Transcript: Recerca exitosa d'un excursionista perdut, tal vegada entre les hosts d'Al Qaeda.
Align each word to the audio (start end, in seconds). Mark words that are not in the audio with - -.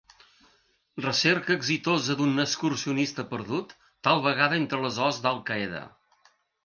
Recerca 1.03 1.51
exitosa 1.55 2.15
d'un 2.21 2.43
excursionista 2.45 3.27
perdut, 3.35 3.77
tal 4.09 4.25
vegada 4.29 4.59
entre 4.63 4.81
les 4.87 4.99
hosts 5.05 5.25
d'Al 5.27 5.43
Qaeda. 5.51 5.85